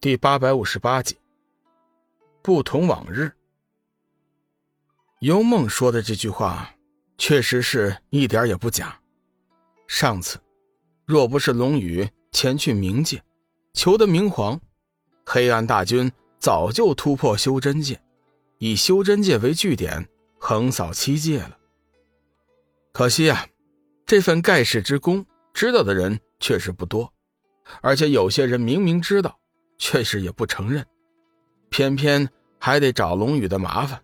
[0.00, 1.16] 第八百五十八集，
[2.40, 3.32] 不同往日。
[5.18, 6.72] 幽梦说的这句话，
[7.16, 8.96] 确实是一点也不假。
[9.88, 10.38] 上次，
[11.04, 13.20] 若不是龙宇前去冥界，
[13.72, 14.60] 求得明皇，
[15.26, 18.00] 黑暗大军早就突破修真界，
[18.58, 20.08] 以修真界为据点，
[20.38, 21.58] 横扫七界了。
[22.92, 23.48] 可惜啊，
[24.06, 27.12] 这份盖世之功，知道的人确实不多，
[27.80, 29.40] 而且有些人明明知道。
[29.78, 30.84] 却是也不承认，
[31.70, 32.28] 偏偏
[32.58, 34.02] 还得找龙宇的麻烦，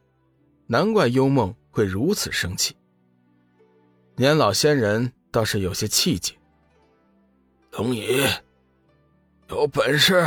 [0.67, 2.77] 难怪幽梦会如此生气。
[4.17, 6.35] 年老仙人倒是有些气节。
[7.73, 8.23] 龙宇，
[9.51, 10.25] 有本事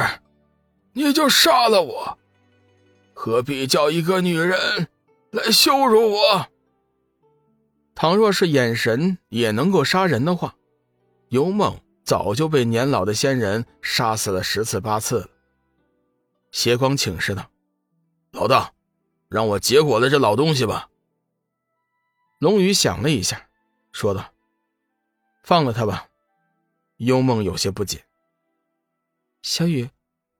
[0.91, 2.19] 你就杀了我，
[3.13, 4.87] 何必叫一个女人
[5.31, 6.47] 来羞辱我？
[7.95, 10.55] 倘若是眼神也能够杀人的话，
[11.29, 15.29] 幽梦早就被年老的仙人杀死了十次八次了。
[16.57, 17.51] 邪光请示道
[18.33, 18.73] ：“老大，
[19.29, 20.89] 让我结果了这老东西吧。”
[22.41, 23.47] 龙宇想了一下，
[23.91, 24.33] 说道
[25.45, 26.09] ：“放了他吧。”
[26.97, 28.07] 幽梦有些不解
[29.43, 29.91] ：“小雨，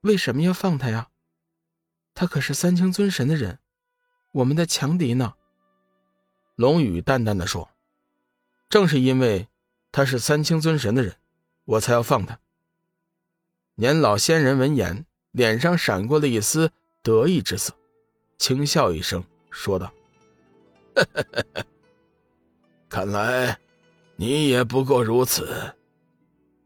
[0.02, 1.10] 为什么要放他呀？
[2.16, 3.60] 他可是三清尊神的人，
[4.32, 5.36] 我们的强敌呢。”
[6.58, 7.70] 龙宇淡淡的说
[8.70, 9.50] ：“正是因为
[9.92, 11.18] 他是三清尊神的人，
[11.66, 12.40] 我才要放他。”
[13.78, 15.06] 年老仙人闻言。
[15.38, 16.72] 脸上闪过了一丝
[17.04, 17.72] 得意之色，
[18.40, 19.94] 轻笑一声，说道
[22.90, 23.56] ：“看来
[24.16, 25.76] 你也不过如此，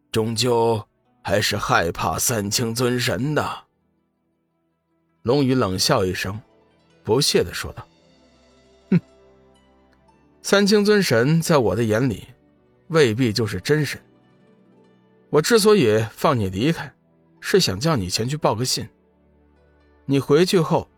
[0.09, 0.87] 终究
[1.21, 3.65] 还是害怕三清尊神的。”
[5.23, 6.39] 龙宇冷笑一声，
[7.03, 7.85] 不屑的说道
[8.89, 9.01] ：“哼，
[10.41, 12.25] 三清尊神在我的眼里，
[12.87, 14.01] 未必就是真神。
[15.29, 16.89] 我之所以放你离开。”
[17.41, 18.87] 是想叫你前去报个信。
[20.05, 20.89] 你回去后，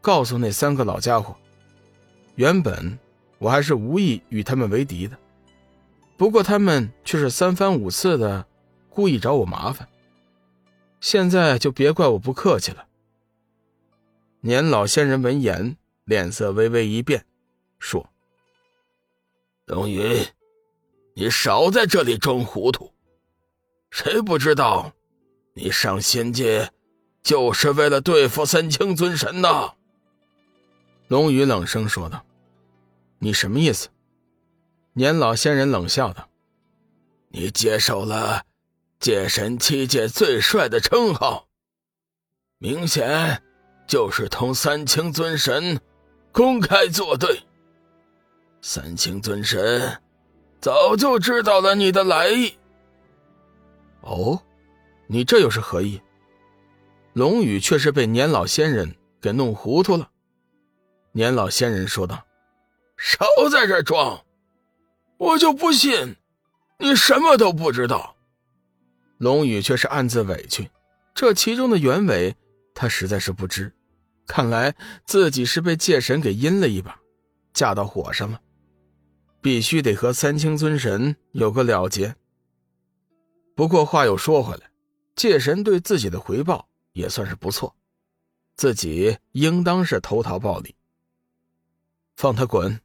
[0.00, 1.36] 告诉那三个老家伙，
[2.34, 2.98] 原本
[3.38, 5.16] 我还是无意与他们为敌的，
[6.16, 8.46] 不过他们却是三番五次的
[8.88, 9.88] 故意找我麻烦。
[11.00, 12.86] 现在就别怪我不客气了。
[14.40, 17.24] 年老仙人闻言，脸色微微一变，
[17.78, 18.10] 说
[19.66, 20.26] ：“龙云，
[21.14, 22.92] 你少在这里装糊涂，
[23.90, 24.92] 谁不知道？”
[25.62, 26.70] 你上仙界，
[27.22, 29.74] 就是为了对付三清尊神呐！
[31.08, 32.24] 龙宇冷声说道
[33.20, 33.90] ：“你什么意思？”
[34.94, 36.30] 年老仙人冷笑道
[37.28, 38.42] ：“你接受了
[38.98, 41.46] 界神七界最帅的称号，
[42.56, 43.42] 明显
[43.86, 45.78] 就是同三清尊神
[46.32, 47.38] 公开作对。
[48.62, 50.00] 三清尊神
[50.58, 52.54] 早就知道了你的来意。”
[54.00, 54.40] 哦。
[55.12, 56.00] 你这又是何意？
[57.14, 60.08] 龙宇却是被年老仙人给弄糊涂了。
[61.10, 62.24] 年老仙人说道
[62.96, 64.24] ：“少在这装，
[65.18, 66.14] 我就不信
[66.78, 68.14] 你什么都不知道。”
[69.18, 70.70] 龙宇却是暗自委屈，
[71.12, 72.36] 这其中的原委
[72.72, 73.72] 他实在是不知。
[74.28, 76.96] 看来自己是被界神给阴了一把，
[77.52, 78.40] 架到火上了，
[79.40, 82.14] 必须得和三清尊神有个了结。
[83.56, 84.69] 不过话又说回来。
[85.20, 87.76] 界神对自己的回报也算是不错，
[88.56, 90.74] 自己应当是投桃报李。
[92.16, 92.80] 放他滚！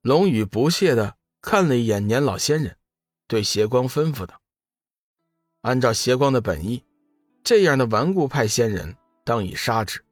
[0.00, 2.78] 龙宇不屑的看了一眼年老仙人，
[3.26, 4.40] 对邪光吩咐道
[5.60, 6.82] ：“按照邪光的本意，
[7.42, 10.02] 这样的顽固派仙人当以杀之。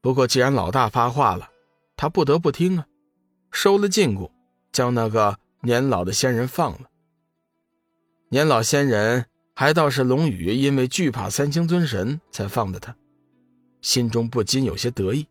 [0.00, 1.50] 不过既然老大发话了，
[1.96, 2.86] 他不得不听啊，
[3.50, 4.30] 收了禁锢，
[4.72, 6.88] 将那个年老的仙人放了。
[8.30, 12.96] 年老仙人。”还倒是龙宇因为惧怕三清尊神才放的他，
[13.82, 15.26] 心中不禁有些得意，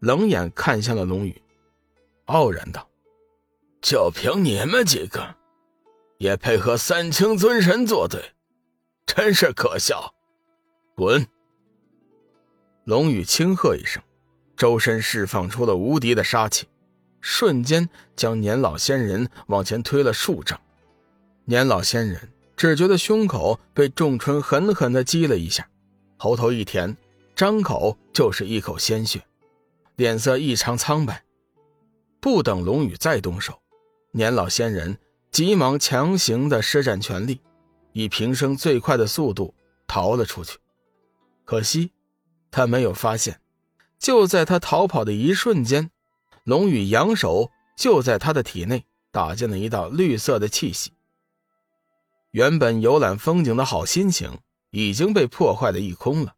[0.00, 1.40] 冷眼看向了龙宇，
[2.26, 2.88] 傲然道
[3.80, 5.36] ：“就凭你们几个，
[6.18, 8.32] 也配和三清尊神作对，
[9.06, 10.12] 真是可笑！
[10.96, 11.26] 滚！”
[12.84, 14.02] 龙宇轻喝一声，
[14.56, 16.66] 周身释放出了无敌的杀气，
[17.20, 20.60] 瞬间将年老仙人往前推了数丈。
[21.44, 22.28] 年老仙人。
[22.56, 25.68] 只觉得胸口被仲春狠狠地击了一下，
[26.16, 26.96] 喉头一甜，
[27.34, 29.22] 张口就是一口鲜血，
[29.96, 31.22] 脸色异常苍白。
[32.18, 33.60] 不等龙宇再动手，
[34.12, 34.98] 年老仙人
[35.30, 37.40] 急忙强行的施展全力，
[37.92, 39.54] 以平生最快的速度
[39.86, 40.58] 逃了出去。
[41.44, 41.92] 可惜，
[42.50, 43.38] 他没有发现，
[43.98, 45.90] 就在他逃跑的一瞬间，
[46.44, 50.92] 龙宇扬手就在他的体内打进了一道绿色的气息。
[52.36, 54.40] 原本游览风景的好心情
[54.70, 56.34] 已经被破坏的一空了。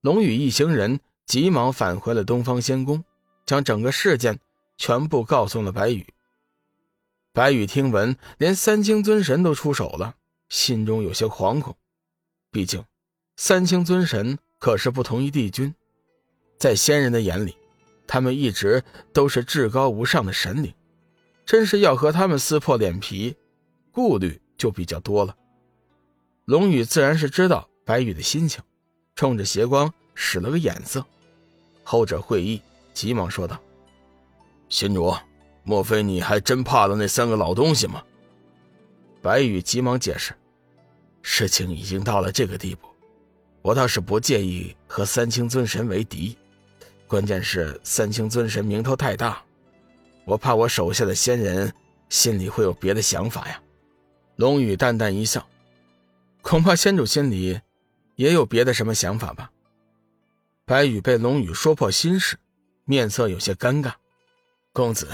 [0.00, 3.04] 龙宇一行人急忙返回了东方仙宫，
[3.44, 4.40] 将整个事件
[4.78, 6.06] 全部告诉了白羽。
[7.34, 10.14] 白羽听闻连三清尊神都出手了，
[10.48, 11.76] 心中有些惶恐。
[12.50, 12.82] 毕竟，
[13.36, 15.74] 三清尊神可是不同于帝君，
[16.56, 17.54] 在仙人的眼里，
[18.06, 18.82] 他们一直
[19.12, 20.72] 都是至高无上的神灵。
[21.44, 23.36] 真是要和他们撕破脸皮，
[23.92, 25.34] 顾虑就比较多了。
[26.44, 28.62] 龙宇自然是知道白羽的心情，
[29.14, 31.02] 冲着邪光使了个眼色。
[31.82, 32.60] 后者会意，
[32.92, 33.58] 急忙说道
[34.68, 35.14] ：“心主，
[35.62, 38.02] 莫非你还真怕了那三个老东西吗？”
[39.22, 40.34] 白羽急忙解释
[41.22, 42.88] ：“事情已经到了这个地步，
[43.62, 46.36] 我倒是不介意和三清尊神为敌，
[47.06, 49.42] 关键是三清尊神名头太大。”
[50.26, 51.72] 我怕我手下的仙人
[52.10, 53.62] 心里会有别的想法呀。
[54.38, 55.48] 龙宇淡淡一笑，
[56.42, 57.60] 恐怕仙主心里
[58.14, 59.50] 也有别的什么想法吧。
[60.64, 62.38] 白羽被龙宇说破心事，
[62.84, 63.94] 面色有些尴尬。
[64.72, 65.08] 公子，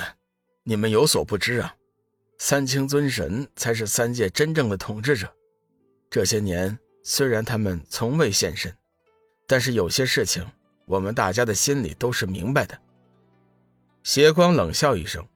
[0.64, 1.74] 你们有所不知啊，
[2.36, 5.34] 三清尊神才是三界真正的统治者。
[6.10, 8.76] 这些年虽然他们从未现身，
[9.46, 10.46] 但是有些事情
[10.84, 12.78] 我们大家的心里都是明白的。
[14.02, 15.26] 邪光冷笑一声，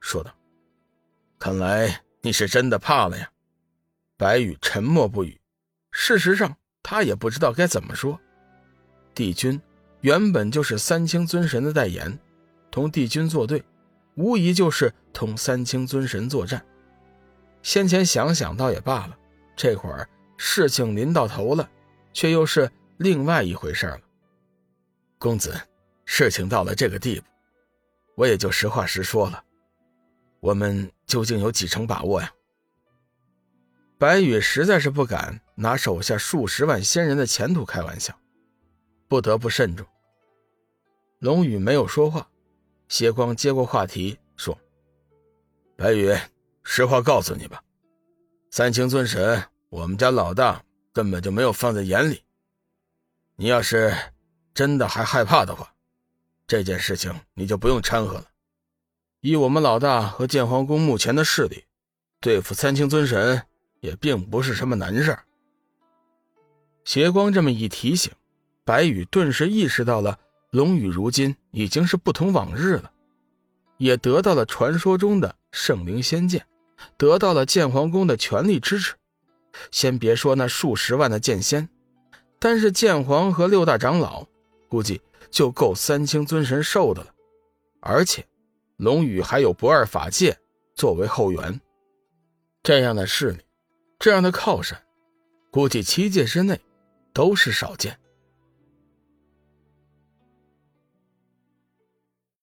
[0.00, 0.34] 说道
[1.38, 3.30] ：“看来你是真的怕了呀。”
[4.18, 5.40] 白羽沉默不语。
[5.90, 8.20] 事实上，他也不知道该怎么说。
[9.14, 9.58] 帝君
[10.02, 12.18] 原本就是三清尊神的代言，
[12.70, 13.64] 同帝君作对，
[14.14, 16.62] 无疑就是同三清尊神作战。
[17.62, 19.16] 先前想想倒也罢了，
[19.56, 21.66] 这会儿事情临到头了，
[22.12, 24.00] 却又是另外一回事了。
[25.18, 25.58] 公子，
[26.04, 27.26] 事情到了这个地步。
[28.16, 29.42] 我也就实话实说了，
[30.40, 32.32] 我们究竟有几成把握呀？
[33.98, 38.16] 白羽实在是不敢拿手下数十万仙人的前途开玩笑，
[39.08, 39.84] 不得不慎重。
[41.18, 42.28] 龙宇没有说话，
[42.86, 44.56] 谢光接过话题说
[45.76, 46.16] ：“白羽，
[46.62, 47.60] 实话告诉你吧，
[48.52, 50.62] 三清尊神，我们家老大
[50.92, 52.22] 根本就没有放在眼里。
[53.34, 53.92] 你要是
[54.54, 55.72] 真的还害怕的话。”
[56.46, 58.24] 这件事情你就不用掺和了。
[59.20, 61.64] 以我们老大和剑皇宫目前的势力，
[62.20, 63.42] 对付三清尊神
[63.80, 65.24] 也并不是什么难事儿。
[66.84, 68.12] 邪光这么一提醒，
[68.64, 70.18] 白羽顿时意识到了
[70.50, 72.92] 龙宇如今已经是不同往日了，
[73.76, 76.46] 也得到了传说中的圣灵仙剑，
[76.96, 78.94] 得到了剑皇宫的全力支持。
[79.70, 81.68] 先别说那数十万的剑仙，
[82.38, 84.26] 单是剑皇和六大长老，
[84.68, 85.00] 估计。
[85.30, 87.12] 就够三清尊神受的了，
[87.80, 88.26] 而且
[88.78, 90.38] 龙宇还有不二法界
[90.76, 91.60] 作为后援，
[92.62, 93.40] 这样的势力，
[93.98, 94.80] 这样的靠山，
[95.50, 96.60] 估计七界之内
[97.12, 97.98] 都是少见。